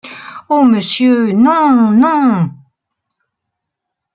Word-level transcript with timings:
Oh! 0.49 0.63
monsieur, 0.63 1.31
non, 1.31 1.91
non! 1.91 2.49